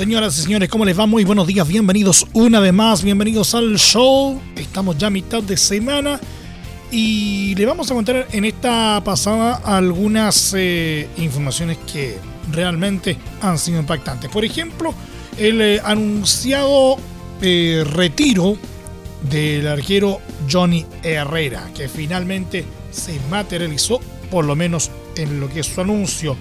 [0.00, 1.04] Señoras y señores, ¿cómo les va?
[1.04, 4.40] Muy buenos días, bienvenidos una vez más, bienvenidos al show.
[4.56, 6.18] Estamos ya a mitad de semana
[6.90, 12.16] y le vamos a contar en esta pasada algunas eh, informaciones que
[12.50, 14.30] realmente han sido impactantes.
[14.30, 14.94] Por ejemplo,
[15.36, 16.96] el eh, anunciado
[17.42, 18.56] eh, retiro
[19.28, 20.20] del arquero
[20.50, 26.38] Johnny Herrera, que finalmente se materializó, por lo menos en lo que es su anuncio.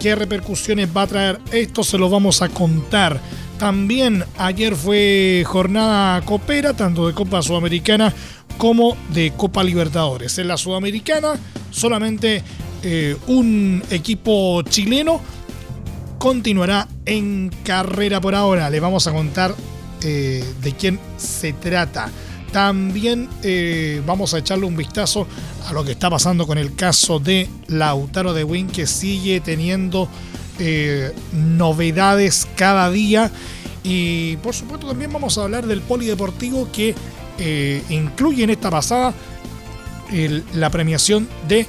[0.00, 1.40] ¿Qué repercusiones va a traer?
[1.52, 3.20] Esto se lo vamos a contar.
[3.58, 8.10] También ayer fue jornada copera, tanto de Copa Sudamericana
[8.56, 10.38] como de Copa Libertadores.
[10.38, 11.34] En la Sudamericana
[11.70, 12.42] solamente
[12.82, 15.20] eh, un equipo chileno
[16.16, 18.70] continuará en carrera por ahora.
[18.70, 19.54] Le vamos a contar
[20.02, 22.10] eh, de quién se trata.
[22.52, 25.26] También eh, vamos a echarle un vistazo
[25.68, 30.08] a lo que está pasando con el caso de Lautaro de Win, que sigue teniendo
[30.58, 33.30] eh, novedades cada día.
[33.84, 36.94] Y por supuesto también vamos a hablar del polideportivo que
[37.38, 39.14] eh, incluye en esta pasada
[40.54, 41.68] la premiación de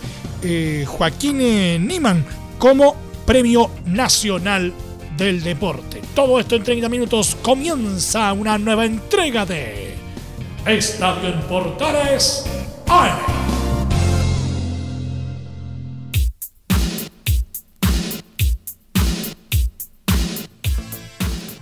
[0.87, 1.37] Joaquín
[1.85, 2.25] Niman
[2.57, 4.73] como Premio Nacional
[5.15, 6.01] del Deporte.
[6.15, 9.90] Todo esto en 30 minutos comienza una nueva entrega de
[10.65, 12.45] Estadio en Portales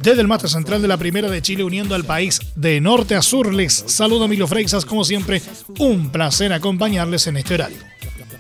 [0.02, 3.22] Desde el mate central de la Primera de Chile, uniendo al país de norte a
[3.22, 4.86] sur, les saluda Emilio Freixas.
[4.86, 5.42] Como siempre,
[5.78, 7.78] un placer acompañarles en este horario.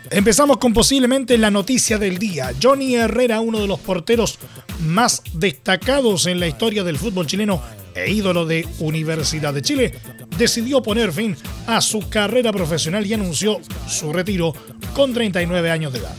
[0.09, 2.51] Empezamos con posiblemente la noticia del día.
[2.61, 4.39] Johnny Herrera, uno de los porteros
[4.85, 7.61] más destacados en la historia del fútbol chileno
[7.95, 9.93] e ídolo de Universidad de Chile,
[10.37, 11.35] decidió poner fin
[11.67, 14.53] a su carrera profesional y anunció su retiro
[14.93, 16.15] con 39 años de edad.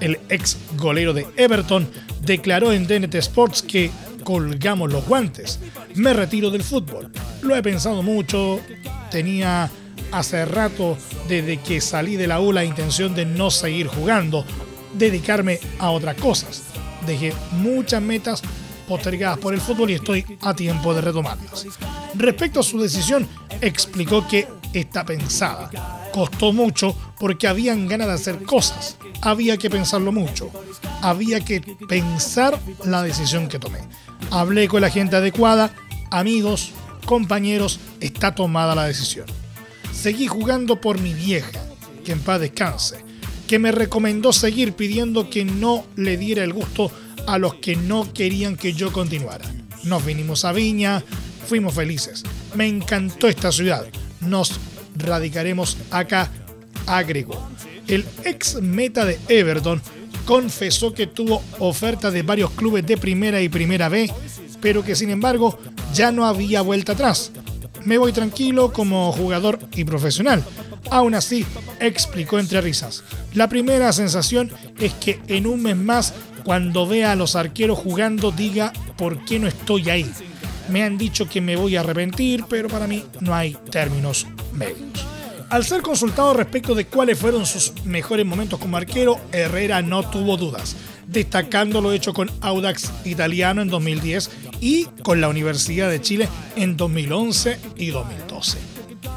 [0.00, 1.88] El ex golero de Everton
[2.22, 3.90] declaró en DNT Sports que
[4.24, 5.60] colgamos los guantes.
[5.94, 7.10] Me retiro del fútbol.
[7.42, 8.60] Lo he pensado mucho.
[9.10, 9.70] Tenía
[10.12, 10.96] hace rato,
[11.28, 14.44] desde que salí de la U, la intención de no seguir jugando,
[14.94, 16.62] dedicarme a otras cosas.
[17.06, 18.42] Dejé muchas metas
[18.90, 21.64] postergadas por el fútbol y estoy a tiempo de retomarlas.
[22.16, 23.24] Respecto a su decisión,
[23.60, 25.70] explicó que está pensada.
[26.12, 28.96] Costó mucho porque habían ganas de hacer cosas.
[29.22, 30.50] Había que pensarlo mucho.
[31.02, 33.78] Había que pensar la decisión que tomé.
[34.32, 35.70] Hablé con la gente adecuada,
[36.10, 36.72] amigos,
[37.06, 39.26] compañeros, está tomada la decisión.
[39.92, 41.62] Seguí jugando por mi vieja,
[42.04, 43.04] que en paz descanse,
[43.46, 46.90] que me recomendó seguir pidiendo que no le diera el gusto
[47.26, 49.44] a los que no querían que yo continuara.
[49.84, 51.02] Nos vinimos a Viña,
[51.46, 52.22] fuimos felices.
[52.54, 53.84] Me encantó esta ciudad.
[54.20, 54.52] Nos
[54.96, 56.30] radicaremos acá,
[56.86, 57.48] agregó.
[57.86, 59.80] El ex meta de Everton
[60.24, 64.12] confesó que tuvo ofertas de varios clubes de primera y primera B,
[64.60, 65.58] pero que sin embargo
[65.92, 67.32] ya no había vuelta atrás.
[67.84, 70.44] Me voy tranquilo como jugador y profesional.
[70.90, 71.44] Aún así,
[71.78, 73.04] explicó entre risas.
[73.34, 76.14] La primera sensación es que en un mes más
[76.44, 80.10] cuando vea a los arqueros jugando diga por qué no estoy ahí.
[80.68, 85.06] Me han dicho que me voy a arrepentir, pero para mí no hay términos medios.
[85.50, 90.36] Al ser consultado respecto de cuáles fueron sus mejores momentos como arquero, Herrera no tuvo
[90.36, 90.76] dudas,
[91.08, 94.30] destacando lo hecho con Audax Italiano en 2010
[94.60, 98.58] y con la Universidad de Chile en 2011 y 2012.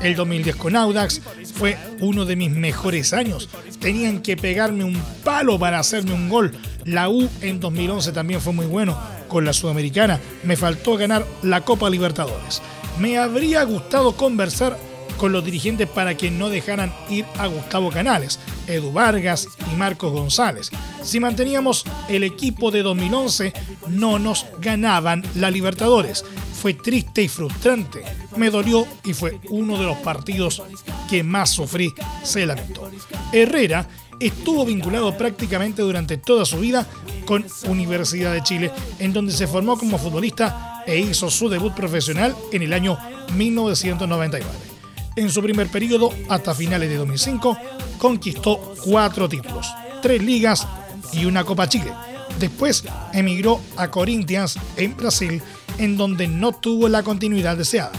[0.01, 1.21] El 2010 con Audax
[1.53, 3.49] fue uno de mis mejores años.
[3.79, 6.51] Tenían que pegarme un palo para hacerme un gol
[6.85, 8.97] la U en 2011 también fue muy bueno
[9.27, 10.19] con la Sudamericana.
[10.43, 12.61] Me faltó ganar la Copa Libertadores.
[12.99, 14.77] Me habría gustado conversar
[15.17, 20.11] con los dirigentes para que no dejaran ir a Gustavo Canales, Edu Vargas y Marcos
[20.11, 20.69] González.
[21.01, 23.53] Si manteníamos el equipo de 2011,
[23.89, 26.23] no nos ganaban la Libertadores.
[26.61, 28.03] Fue triste y frustrante.
[28.37, 30.63] Me dolió y fue uno de los partidos
[31.09, 31.93] que más sufrí,
[32.23, 32.89] se lamentó.
[33.31, 33.87] Herrera
[34.19, 36.87] estuvo vinculado prácticamente durante toda su vida
[37.25, 42.35] con Universidad de Chile, en donde se formó como futbolista e hizo su debut profesional
[42.51, 42.97] en el año
[43.35, 44.72] 1999.
[45.15, 47.57] En su primer periodo, hasta finales de 2005,
[47.99, 49.67] conquistó cuatro títulos,
[50.01, 50.67] tres ligas
[51.11, 51.91] y una Copa Chile.
[52.39, 52.83] Después
[53.13, 55.41] emigró a Corinthians en Brasil,
[55.77, 57.91] en donde no tuvo la continuidad deseada.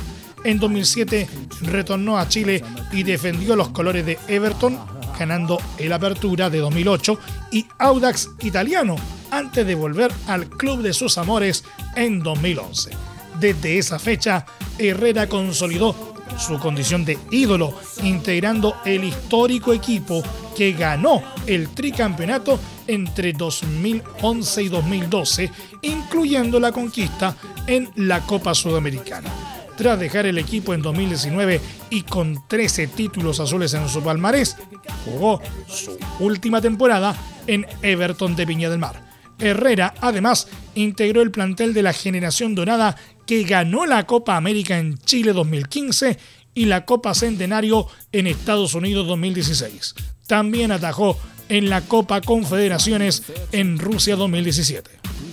[0.43, 1.29] En 2007
[1.63, 2.63] retornó a Chile
[2.93, 4.79] y defendió los colores de Everton,
[5.17, 7.19] ganando el Apertura de 2008
[7.53, 8.97] y Audax Italiano
[9.31, 11.65] antes de volver al club de sus amores
[11.95, 12.91] en 2011.
[13.39, 14.45] Desde esa fecha,
[14.79, 20.23] Herrera consolidó su condición de ídolo, integrando el histórico equipo
[20.57, 25.51] que ganó el tricampeonato entre 2011 y 2012,
[25.83, 27.37] incluyendo la conquista
[27.67, 29.31] en la Copa Sudamericana.
[29.77, 31.61] Tras dejar el equipo en 2019
[31.91, 34.57] y con 13 títulos azules en su palmarés,
[35.05, 37.17] jugó su última temporada
[37.47, 39.03] en Everton de Viña del Mar.
[39.39, 44.99] Herrera, además, integró el plantel de la generación dorada que ganó la Copa América en
[44.99, 46.19] Chile 2015
[46.55, 49.95] y la Copa Centenario en Estados Unidos 2016.
[50.27, 51.19] También atajó
[51.49, 53.23] en la Copa Confederaciones
[53.53, 54.91] en Rusia 2017.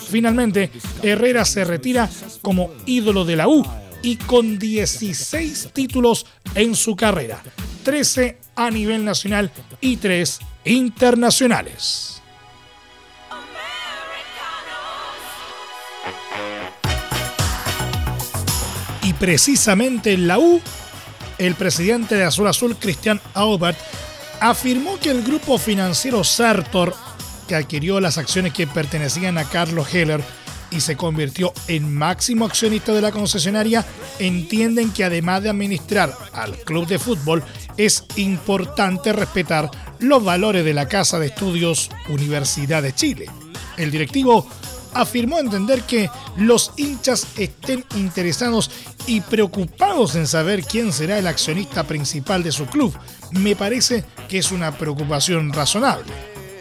[0.09, 0.71] Finalmente,
[1.01, 2.09] Herrera se retira
[2.41, 3.65] como ídolo de la U
[4.01, 7.41] y con 16 títulos en su carrera,
[7.83, 12.20] 13 a nivel nacional y 3 internacionales.
[19.21, 20.59] Precisamente en la U,
[21.37, 23.77] el presidente de Azul Azul, Cristian Aubert,
[24.39, 26.95] afirmó que el grupo financiero Sartor,
[27.47, 30.23] que adquirió las acciones que pertenecían a Carlos Heller
[30.71, 33.85] y se convirtió en máximo accionista de la concesionaria,
[34.17, 37.43] entienden que además de administrar al club de fútbol,
[37.77, 39.69] es importante respetar
[39.99, 43.27] los valores de la Casa de Estudios Universidad de Chile.
[43.77, 44.47] El directivo
[44.93, 48.71] afirmó entender que los hinchas estén interesados
[49.07, 52.93] y preocupados en saber quién será el accionista principal de su club.
[53.31, 56.11] Me parece que es una preocupación razonable,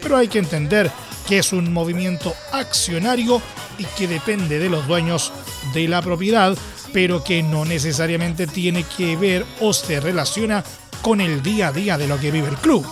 [0.01, 0.91] pero hay que entender
[1.27, 3.41] que es un movimiento accionario
[3.77, 5.31] y que depende de los dueños
[5.73, 6.57] de la propiedad,
[6.93, 10.63] pero que no necesariamente tiene que ver o se relaciona
[11.01, 12.85] con el día a día de lo que vive el club.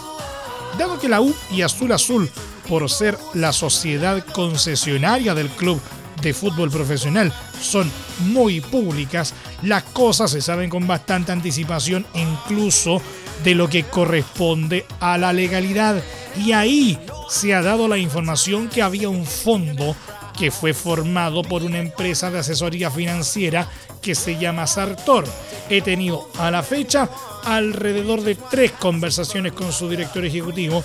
[0.77, 2.29] Dado que la U y Azul Azul
[2.69, 5.81] por ser la sociedad concesionaria del club
[6.21, 9.33] de fútbol profesional son muy públicas,
[9.63, 13.01] las cosas se saben con bastante anticipación incluso
[13.43, 16.01] de lo que corresponde a la legalidad.
[16.37, 16.99] Y ahí
[17.29, 19.95] se ha dado la información que había un fondo
[20.37, 23.67] que fue formado por una empresa de asesoría financiera
[24.01, 25.25] que se llama Sartor.
[25.69, 27.09] He tenido a la fecha
[27.43, 30.83] alrededor de tres conversaciones con su director ejecutivo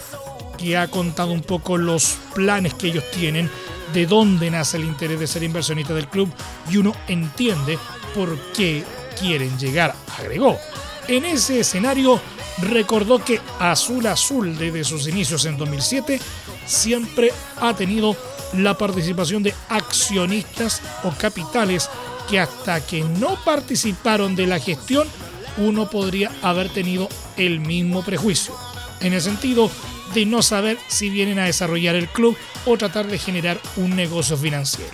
[0.56, 3.50] que ha contado un poco los planes que ellos tienen,
[3.92, 6.28] de dónde nace el interés de ser inversionista del club
[6.70, 7.78] y uno entiende
[8.14, 8.84] por qué
[9.18, 10.58] quieren llegar, agregó.
[11.06, 12.20] En ese escenario
[12.62, 16.20] recordó que Azul Azul desde sus inicios en 2007
[16.66, 18.16] siempre ha tenido
[18.54, 21.90] la participación de accionistas o capitales
[22.28, 25.08] que hasta que no participaron de la gestión
[25.56, 28.54] uno podría haber tenido el mismo prejuicio.
[29.00, 29.70] En el sentido
[30.14, 34.36] de no saber si vienen a desarrollar el club o tratar de generar un negocio
[34.36, 34.92] financiero.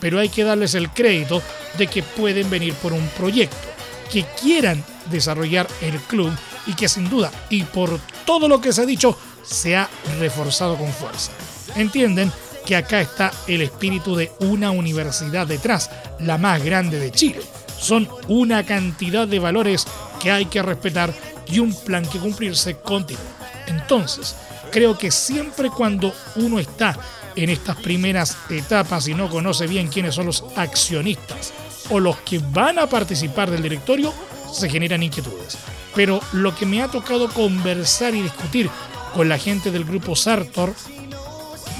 [0.00, 1.42] Pero hay que darles el crédito
[1.78, 3.56] de que pueden venir por un proyecto,
[4.10, 6.32] que quieran desarrollar el club
[6.66, 9.88] y que sin duda, y por todo lo que se ha dicho, se ha
[10.18, 11.32] reforzado con fuerza.
[11.76, 12.32] Entienden
[12.66, 17.40] que acá está el espíritu de una universidad detrás, la más grande de Chile.
[17.78, 19.86] Son una cantidad de valores
[20.20, 21.14] que hay que respetar
[21.46, 23.22] y un plan que cumplirse continuo.
[23.66, 24.34] Entonces,
[24.76, 26.98] creo que siempre cuando uno está
[27.34, 31.54] en estas primeras etapas y no conoce bien quiénes son los accionistas
[31.88, 34.12] o los que van a participar del directorio,
[34.52, 35.56] se generan inquietudes.
[35.94, 38.68] Pero lo que me ha tocado conversar y discutir
[39.14, 40.74] con la gente del grupo Sartor,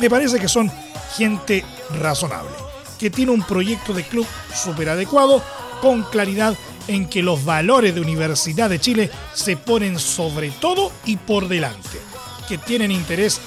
[0.00, 0.72] me parece que son
[1.18, 1.66] gente
[2.00, 2.56] razonable,
[2.98, 5.42] que tiene un proyecto de club súper adecuado,
[5.82, 6.56] con claridad
[6.88, 12.15] en que los valores de Universidad de Chile se ponen sobre todo y por delante
[12.46, 13.40] que tienen interés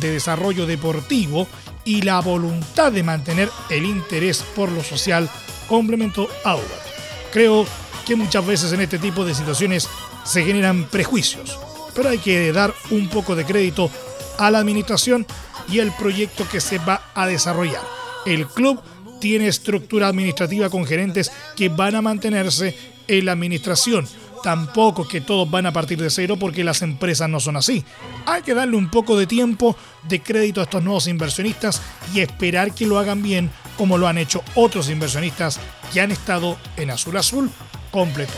[0.00, 1.46] de desarrollo deportivo
[1.84, 5.30] y la voluntad de mantener el interés por lo social,
[5.68, 6.86] complementó Aubert.
[7.32, 7.66] Creo
[8.06, 9.88] que muchas veces en este tipo de situaciones
[10.24, 11.58] se generan prejuicios,
[11.94, 13.90] pero hay que dar un poco de crédito
[14.38, 15.26] a la administración
[15.68, 17.82] y el proyecto que se va a desarrollar.
[18.26, 18.80] El club
[19.20, 22.76] tiene estructura administrativa con gerentes que van a mantenerse
[23.08, 24.06] en la administración
[24.42, 27.84] tampoco que todos van a partir de cero porque las empresas no son así.
[28.26, 29.76] Hay que darle un poco de tiempo,
[30.08, 31.82] de crédito a estos nuevos inversionistas
[32.14, 35.60] y esperar que lo hagan bien como lo han hecho otros inversionistas
[35.92, 37.50] que han estado en Azul Azul
[37.90, 38.34] completo.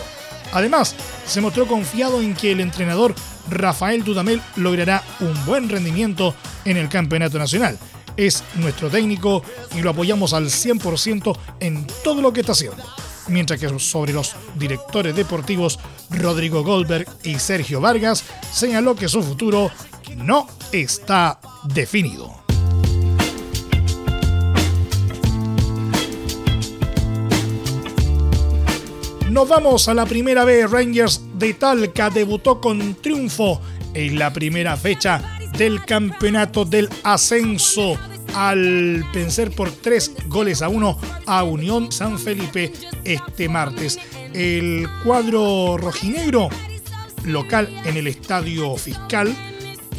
[0.53, 0.95] Además,
[1.27, 3.15] se mostró confiado en que el entrenador
[3.51, 7.79] Rafael Dudamel logrará un buen rendimiento en el campeonato nacional.
[8.17, 9.45] es nuestro técnico
[9.77, 12.83] y lo apoyamos al 100% en todo lo que está haciendo.
[13.29, 15.79] Mientras que sobre los directores deportivos
[16.11, 19.71] Rodrigo Goldberg y Sergio Vargas señaló que su futuro
[20.17, 22.49] no está definido.
[29.31, 30.71] Nos vamos a la primera vez.
[30.71, 33.61] Rangers de Talca debutó con triunfo
[33.95, 37.99] en la primera fecha del campeonato del ascenso
[38.35, 42.73] al vencer por tres goles a uno a Unión San Felipe
[43.05, 43.99] este martes.
[44.35, 46.49] El cuadro rojinegro
[47.25, 49.35] local en el Estadio Fiscal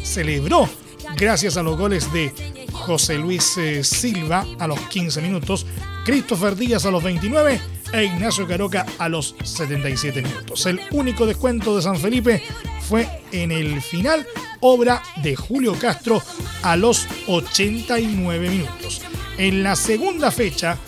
[0.02, 0.68] celebró
[1.16, 2.32] gracias a los goles de
[2.72, 5.66] José Luis eh, Silva a los 15 minutos,
[6.04, 7.60] Christopher Díaz a los 29
[7.92, 10.66] e Ignacio Caroca a los 77 minutos.
[10.66, 12.42] El único descuento de San Felipe
[12.80, 14.26] fue en el final,
[14.60, 16.22] obra de Julio Castro
[16.62, 19.02] a los 89 minutos.
[19.38, 20.78] En la segunda fecha,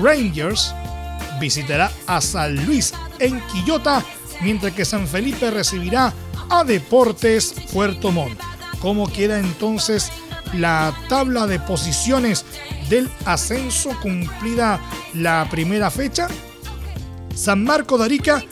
[0.00, 0.74] Rangers
[1.40, 4.04] visitará a San Luis en Quillota,
[4.40, 6.12] mientras que San Felipe recibirá
[6.50, 8.38] a Deportes Puerto Montt.
[8.80, 10.10] ¿Cómo queda entonces
[10.54, 12.44] la tabla de posiciones
[12.88, 14.80] del ascenso cumplida
[15.14, 16.28] la primera fecha.
[17.34, 18.42] San Marco de Arica,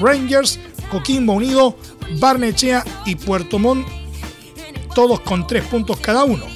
[0.00, 0.58] Rangers,
[0.90, 1.76] Coquimbo Unido,
[2.18, 3.86] Barnechea y Puerto Montt,
[4.94, 6.46] todos con tres puntos cada uno.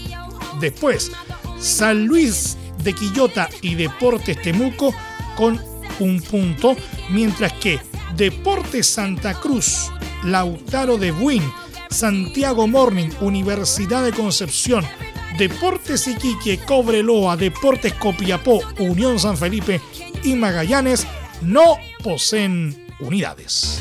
[0.60, 1.12] Después,
[1.58, 4.94] San Luis de Quillota y Deportes Temuco
[5.36, 5.60] con
[6.00, 6.76] un punto,
[7.10, 7.80] mientras que
[8.16, 9.90] Deportes Santa Cruz,
[10.24, 11.42] Lautaro de Buin,
[11.90, 14.84] Santiago Morning, Universidad de Concepción,
[15.38, 19.80] Deportes Iquique, Cobreloa, Deportes Copiapó, Unión San Felipe
[20.22, 21.06] y Magallanes
[21.42, 23.80] no poseen unidades.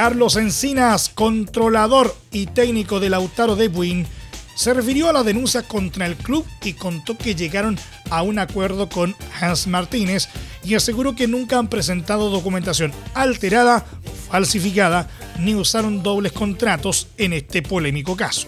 [0.00, 4.06] Carlos Encinas, controlador y técnico del Lautaro de Buin,
[4.54, 7.76] se refirió a la denuncia contra el club y contó que llegaron
[8.08, 10.28] a un acuerdo con Hans Martínez
[10.62, 13.84] y aseguró que nunca han presentado documentación alterada
[14.30, 15.08] falsificada
[15.40, 18.46] ni usaron dobles contratos en este polémico caso.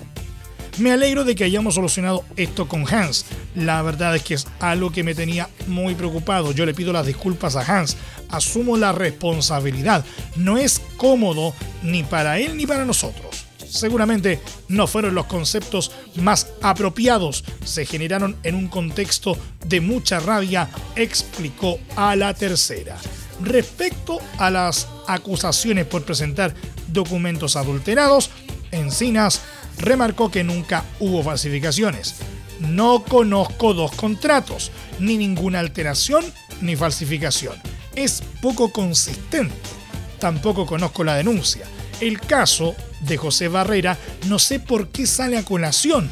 [0.79, 3.27] Me alegro de que hayamos solucionado esto con Hans.
[3.55, 6.53] La verdad es que es algo que me tenía muy preocupado.
[6.53, 7.97] Yo le pido las disculpas a Hans.
[8.31, 10.05] Asumo la responsabilidad.
[10.37, 13.47] No es cómodo ni para él ni para nosotros.
[13.67, 14.39] Seguramente
[14.69, 17.43] no fueron los conceptos más apropiados.
[17.65, 22.99] Se generaron en un contexto de mucha rabia, explicó a la tercera.
[23.43, 26.55] Respecto a las acusaciones por presentar
[26.89, 28.29] documentos adulterados,
[28.71, 29.41] Encinas
[29.79, 32.17] remarcó que nunca hubo falsificaciones.
[32.59, 36.27] No conozco dos contratos, ni ninguna alteración
[36.61, 37.55] ni falsificación.
[37.97, 39.80] Es poco consistente.
[40.21, 41.65] Tampoco conozco la denuncia.
[42.01, 43.99] El caso de José Barrera
[44.29, 46.09] no sé por qué sale a colación.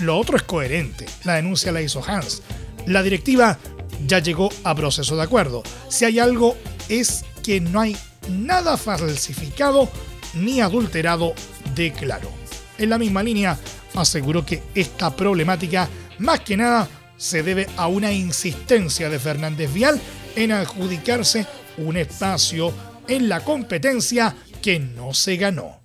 [0.00, 1.06] Lo otro es coherente.
[1.24, 2.42] La denuncia la hizo Hans.
[2.86, 3.58] La directiva
[4.06, 5.62] ya llegó a proceso de acuerdo.
[5.88, 6.56] Si hay algo
[6.88, 7.96] es que no hay
[8.28, 9.88] nada falsificado
[10.34, 11.34] ni adulterado,
[11.74, 12.30] declaró.
[12.78, 13.58] En la misma línea,
[13.94, 15.88] aseguró que esta problemática
[16.18, 20.00] más que nada se debe a una insistencia de Fernández Vial
[20.34, 22.72] en adjudicarse un espacio
[23.14, 25.80] en la competencia que no se ganó.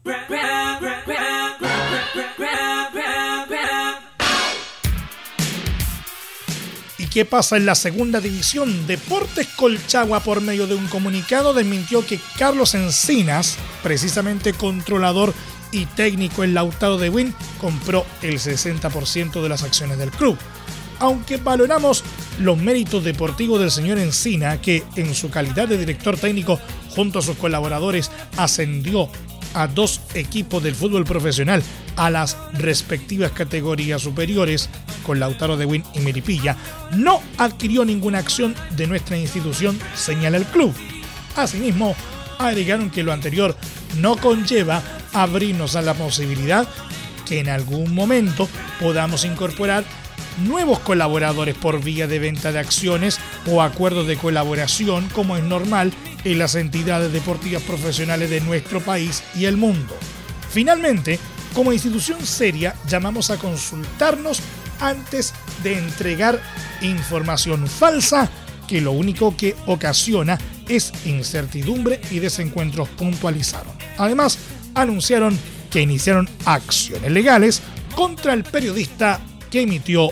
[7.18, 8.86] qué pasa en la segunda división.
[8.86, 15.34] Deportes Colchagua, por medio de un comunicado, desmintió que Carlos Encinas, precisamente controlador
[15.72, 20.38] y técnico en Lautaro de Win, compró el 60% de las acciones del club.
[21.00, 22.04] Aunque valoramos
[22.40, 27.22] los méritos deportivos del señor Encina, que en su calidad de director técnico junto a
[27.22, 29.10] sus colaboradores ascendió
[29.54, 31.64] a dos equipos del fútbol profesional
[31.96, 34.70] a las respectivas categorías superiores,
[35.04, 36.56] con Lautaro de Win y Meripilla,
[36.92, 40.74] no adquirió ninguna acción de nuestra institución, señala el club.
[41.36, 41.96] Asimismo,
[42.38, 43.56] agregaron que lo anterior
[44.00, 44.82] no conlleva
[45.14, 46.68] abrirnos a la posibilidad
[47.26, 48.48] que en algún momento
[48.80, 49.84] podamos incorporar
[50.38, 55.94] nuevos colaboradores por vía de venta de acciones o acuerdos de colaboración como es normal
[56.24, 59.96] en las entidades deportivas profesionales de nuestro país y el mundo.
[60.50, 61.20] Finalmente,
[61.54, 64.42] como institución seria, llamamos a consultarnos
[64.80, 66.42] antes de entregar
[66.82, 68.30] información falsa
[68.68, 73.74] que lo único que ocasiona es incertidumbre y desencuentros puntualizaron.
[73.98, 74.38] Además,
[74.76, 75.38] anunciaron
[75.72, 77.62] que iniciaron acciones legales
[77.96, 80.12] contra el periodista que emitió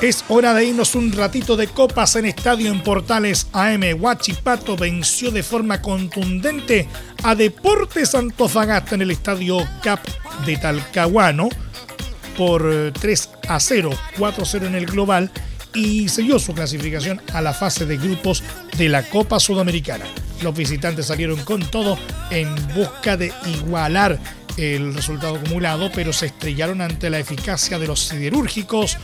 [0.00, 3.82] Es hora de irnos un ratito de copas en Estadio en Portales AM.
[4.00, 6.88] Huachipato venció de forma contundente
[7.22, 10.00] a Deportes Antofagasta en el Estadio Cap
[10.46, 11.50] de Talcahuano
[12.38, 15.30] por 3 eh, a 0, 4 a 0 en el global
[15.74, 18.42] y selló su clasificación a la fase de grupos
[18.78, 20.06] de la Copa Sudamericana.
[20.42, 21.98] Los visitantes salieron con todo
[22.30, 24.18] en busca de igualar
[24.60, 28.98] el resultado acumulado, pero se estrellaron ante la eficacia de los siderúrgicos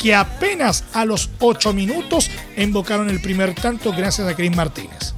[0.00, 5.14] que apenas a los 8 minutos invocaron el primer tanto gracias a Chris Martínez.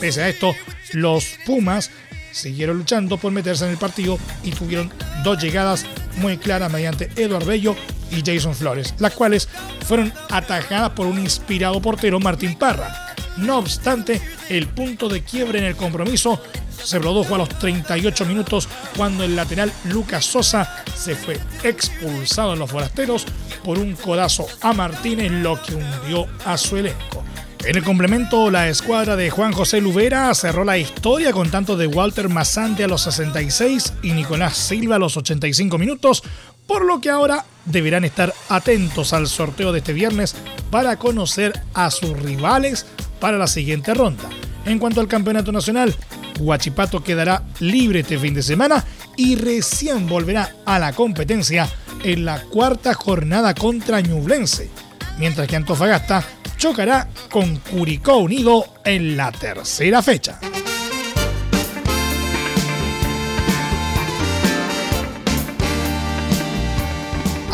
[0.00, 0.54] Pese a esto,
[0.92, 1.90] los Pumas
[2.32, 7.46] siguieron luchando por meterse en el partido y tuvieron dos llegadas muy claras mediante Eduardo
[7.46, 7.76] Bello
[8.10, 9.48] y Jason Flores, las cuales
[9.86, 13.14] fueron atajadas por un inspirado portero Martín Parra.
[13.36, 16.40] No obstante, el punto de quiebre en el compromiso
[16.84, 22.58] se produjo a los 38 minutos cuando el lateral Lucas Sosa se fue expulsado en
[22.58, 23.26] los forasteros
[23.64, 27.24] por un codazo a Martínez, lo que hundió a su elenco.
[27.64, 31.86] En el complemento, la escuadra de Juan José Lubera cerró la historia con tanto de
[31.86, 36.22] Walter Massante a los 66 y Nicolás Silva a los 85 minutos,
[36.66, 40.36] por lo que ahora deberán estar atentos al sorteo de este viernes
[40.70, 42.84] para conocer a sus rivales
[43.18, 44.28] para la siguiente ronda.
[44.66, 45.94] En cuanto al campeonato nacional,
[46.38, 48.84] Huachipato quedará libre este fin de semana
[49.16, 51.68] y recién volverá a la competencia
[52.02, 54.70] en la cuarta jornada contra Ñublense,
[55.18, 56.24] mientras que Antofagasta
[56.56, 60.38] chocará con Curicó Unido en la tercera fecha.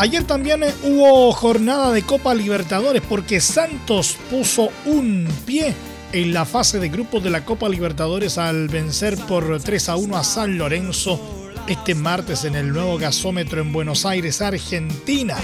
[0.01, 5.75] Ayer también hubo jornada de Copa Libertadores porque Santos puso un pie
[6.13, 10.17] en la fase de grupos de la Copa Libertadores al vencer por 3 a 1
[10.17, 11.19] a San Lorenzo
[11.67, 15.37] este martes en el nuevo gasómetro en Buenos Aires, Argentina.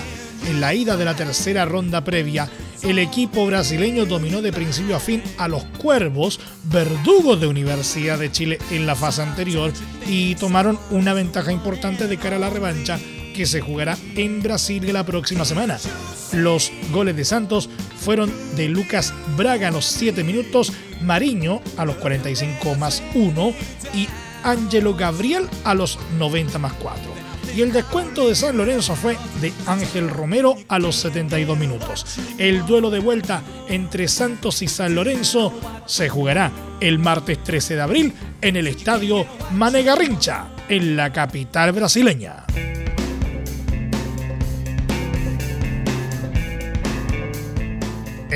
[0.47, 2.49] En la ida de la tercera ronda previa,
[2.81, 8.31] el equipo brasileño dominó de principio a fin a los Cuervos, verdugos de Universidad de
[8.31, 9.71] Chile en la fase anterior,
[10.07, 12.99] y tomaron una ventaja importante de cara a la revancha
[13.35, 15.77] que se jugará en Brasil la próxima semana.
[16.33, 17.69] Los goles de Santos
[17.99, 23.53] fueron de Lucas Braga a los 7 minutos, Mariño a los 45 más 1
[23.93, 24.07] y
[24.43, 27.27] Ángelo Gabriel a los 90 más 4.
[27.55, 32.05] Y el descuento de San Lorenzo fue de Ángel Romero a los 72 minutos.
[32.37, 35.53] El duelo de vuelta entre Santos y San Lorenzo
[35.87, 42.45] se jugará el martes 13 de abril en el estadio Manegarrincha, en la capital brasileña.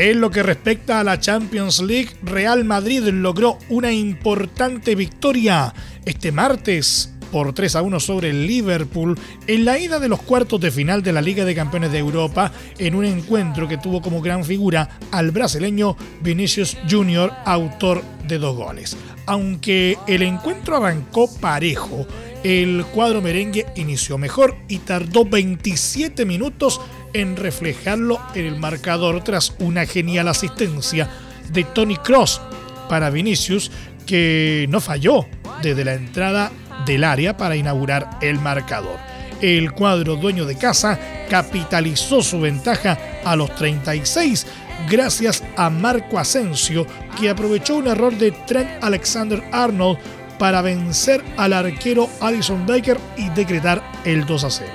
[0.01, 6.31] En lo que respecta a la Champions League, Real Madrid logró una importante victoria este
[6.31, 10.71] martes por 3 a 1 sobre el Liverpool en la ida de los cuartos de
[10.71, 14.43] final de la Liga de Campeones de Europa en un encuentro que tuvo como gran
[14.43, 18.97] figura al brasileño Vinicius Junior, autor de dos goles.
[19.27, 22.07] Aunque el encuentro arrancó parejo,
[22.43, 26.81] el cuadro merengue inició mejor y tardó 27 minutos
[27.13, 31.09] en reflejarlo en el marcador tras una genial asistencia
[31.51, 32.41] de Tony Cross
[32.89, 33.71] para Vinicius,
[34.05, 35.25] que no falló
[35.61, 36.51] desde la entrada
[36.85, 38.97] del área para inaugurar el marcador.
[39.41, 44.45] El cuadro dueño de casa capitalizó su ventaja a los 36
[44.89, 46.85] gracias a Marco Asensio,
[47.19, 49.97] que aprovechó un error de Trent Alexander Arnold
[50.37, 54.71] para vencer al arquero Alison Baker y decretar el 2 a 0.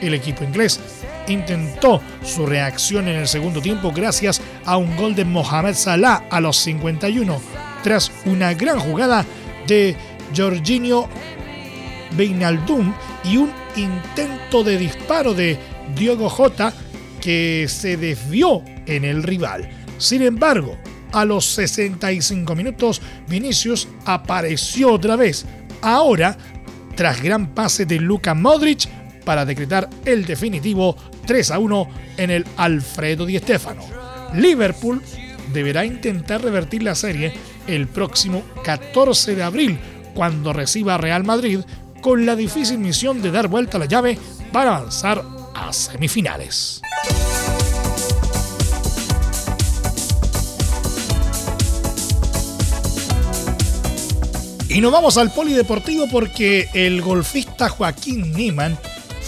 [0.00, 0.80] El equipo inglés
[1.28, 6.40] intentó su reacción en el segundo tiempo gracias a un gol de Mohamed Salah a
[6.40, 7.40] los 51,
[7.82, 9.24] tras una gran jugada
[9.66, 9.96] de
[10.36, 11.08] Jorginho
[12.16, 12.92] Beinaldum
[13.24, 15.58] y un intento de disparo de
[15.94, 16.72] Diogo Jota
[17.20, 19.68] que se desvió en el rival.
[19.98, 20.76] Sin embargo,
[21.12, 25.44] a los 65 minutos, Vinicius apareció otra vez.
[25.82, 26.36] Ahora,
[26.94, 28.88] tras gran pase de Luka Modric
[29.24, 33.82] para decretar el definitivo 3 a 1 en el Alfredo Di Stéfano.
[34.34, 35.02] Liverpool
[35.52, 37.32] deberá intentar revertir la serie
[37.66, 39.78] el próximo 14 de abril,
[40.14, 41.60] cuando reciba a Real Madrid,
[42.00, 44.18] con la difícil misión de dar vuelta a la llave
[44.52, 46.80] para avanzar a semifinales.
[54.68, 58.78] Y nos vamos al polideportivo porque el golfista Joaquín Niemann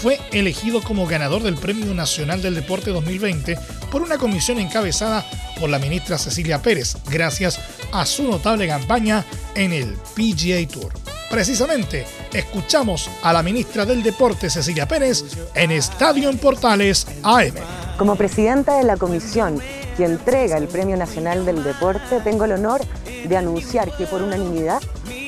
[0.02, 3.56] fue elegido como ganador del Premio Nacional del Deporte 2020
[3.88, 5.24] por una comisión encabezada
[5.60, 7.60] por la ministra Cecilia Pérez, gracias
[7.92, 10.92] a su notable campaña en el PGA Tour.
[11.30, 15.22] Precisamente, escuchamos a la ministra del Deporte Cecilia Pérez
[15.54, 17.54] en Estadio en Portales AM.
[17.96, 19.60] Como presidenta de la comisión
[19.96, 22.80] que entrega el Premio Nacional del Deporte, tengo el honor
[23.28, 24.82] de anunciar que por unanimidad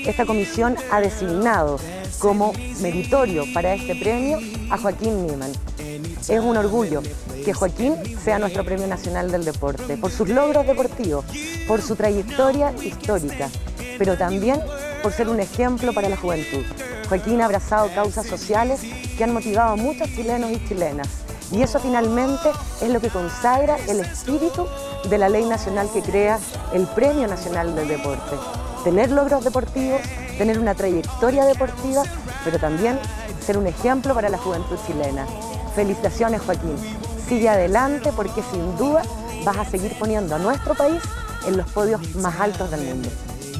[0.04, 1.78] esta comisión ha designado
[2.18, 4.38] como meritorio para este premio
[4.70, 5.52] a Joaquín Niemann.
[6.28, 7.02] Es un orgullo
[7.44, 11.24] que Joaquín sea nuestro Premio Nacional del Deporte, por sus logros deportivos,
[11.68, 13.48] por su trayectoria histórica,
[13.98, 14.60] pero también
[15.02, 16.64] por ser un ejemplo para la juventud.
[17.08, 18.80] Joaquín ha abrazado causas sociales
[19.16, 21.08] que han motivado a muchos chilenos y chilenas.
[21.52, 22.50] Y eso finalmente
[22.80, 24.66] es lo que consagra el espíritu
[25.08, 26.38] de la ley nacional que crea
[26.72, 28.36] el Premio Nacional del Deporte.
[28.82, 30.00] Tener logros deportivos,
[30.38, 32.02] tener una trayectoria deportiva,
[32.44, 32.98] pero también
[33.44, 35.26] ser un ejemplo para la juventud chilena.
[35.74, 36.76] Felicitaciones Joaquín.
[37.28, 39.02] Sigue adelante porque sin duda
[39.44, 41.00] vas a seguir poniendo a nuestro país
[41.46, 43.08] en los podios más altos del mundo.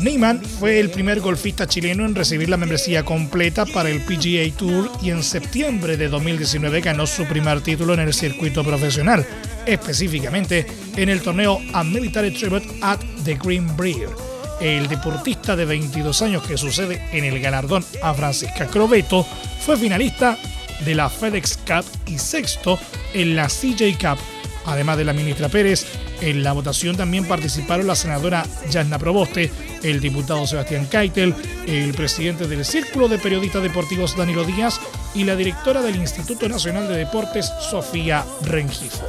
[0.01, 4.91] Neyman fue el primer golfista chileno en recibir la membresía completa para el PGA Tour
[5.01, 9.25] y en septiembre de 2019 ganó su primer título en el circuito profesional,
[9.67, 14.34] específicamente en el torneo A Military Tribute at the Green Brier.
[14.61, 19.27] El deportista de 22 años que sucede en el galardón a Francisca Crobeto
[19.61, 20.39] fue finalista
[20.85, 22.79] de la FedEx Cup y sexto
[23.13, 24.19] en la CJ Cup.
[24.67, 25.87] Además de la ministra Pérez,
[26.21, 29.51] en la votación también participaron la senadora Yasna Proboste,
[29.83, 31.35] el diputado Sebastián Keitel,
[31.67, 34.81] el presidente del Círculo de Periodistas Deportivos Danilo Díaz
[35.15, 39.05] y la directora del Instituto Nacional de Deportes Sofía Rengifo.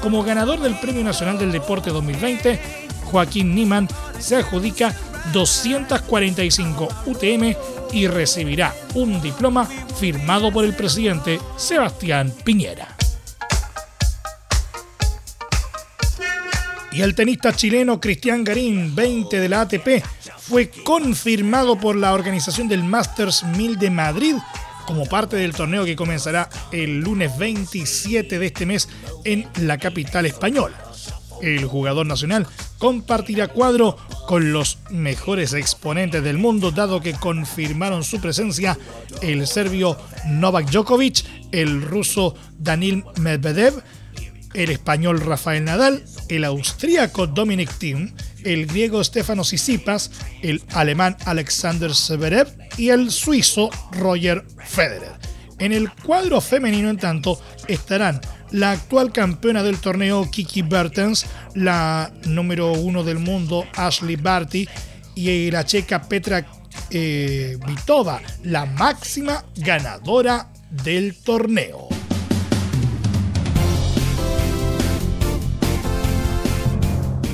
[0.00, 2.60] Como ganador del Premio Nacional del Deporte 2020,
[3.10, 4.94] Joaquín Niman se adjudica
[5.32, 7.54] 245 UTM
[7.92, 9.66] y recibirá un diploma
[9.98, 12.96] firmado por el presidente Sebastián Piñera.
[16.92, 20.04] Y el tenista chileno Cristian Garín, 20 de la ATP,
[20.38, 24.34] fue confirmado por la organización del Masters 1000 de Madrid
[24.86, 28.88] como parte del torneo que comenzará el lunes 27 de este mes
[29.24, 30.76] en la capital española.
[31.40, 32.48] El jugador nacional
[32.80, 38.76] compartirá cuadro con los mejores exponentes del mundo, dado que confirmaron su presencia
[39.20, 43.82] el serbio Novak Djokovic, el ruso Danil Medvedev,
[44.54, 48.14] el español Rafael Nadal, el austríaco Dominic Thiem,
[48.44, 55.12] el griego Stefano Tsitsipas, el alemán Alexander Zverev y el suizo Roger Federer.
[55.58, 57.38] En el cuadro femenino, en tanto,
[57.68, 64.68] estarán la actual campeona del torneo Kiki Bertens, la número uno del mundo Ashley Barty
[65.14, 66.46] y la checa Petra
[66.90, 71.88] eh, Vitova, la máxima ganadora del torneo.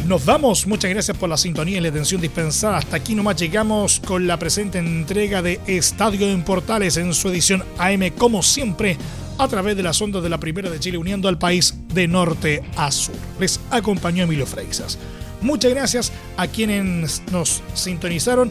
[0.06, 2.76] Nos vamos, muchas gracias por la sintonía y la atención dispensada.
[2.76, 7.64] Hasta aquí nomás llegamos con la presente entrega de Estadio en Portales en su edición
[7.76, 8.96] AM, como siempre,
[9.38, 12.62] a través de las ondas de la Primera de Chile, uniendo al país de norte
[12.76, 13.14] a sur.
[13.38, 14.98] Les acompañó Emilio Freixas.
[15.40, 18.50] Muchas gracias a quienes nos sintonizaron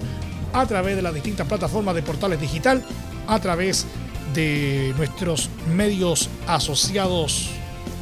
[0.53, 2.83] a través de las distintas plataformas de Portales Digital,
[3.27, 3.85] a través
[4.33, 7.49] de nuestros medios asociados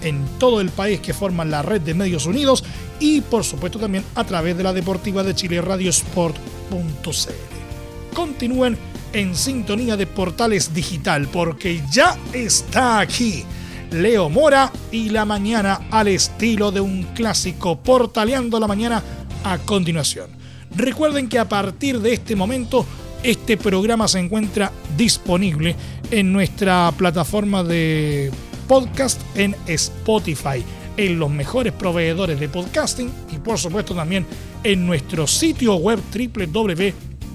[0.01, 2.63] en todo el país que forman la red de medios unidos
[2.99, 6.33] y por supuesto también a través de la Deportiva de Chile Radiosport.cl.
[8.13, 8.77] Continúen
[9.13, 13.45] en sintonía de Portales Digital porque ya está aquí
[13.91, 19.03] Leo Mora y la mañana al estilo de un clásico portaleando la mañana
[19.43, 20.29] a continuación.
[20.75, 22.85] Recuerden que a partir de este momento
[23.21, 25.75] este programa se encuentra disponible
[26.09, 28.31] en nuestra plataforma de
[28.67, 30.63] podcast en Spotify,
[30.97, 34.25] en los mejores proveedores de podcasting y por supuesto también
[34.63, 35.99] en nuestro sitio web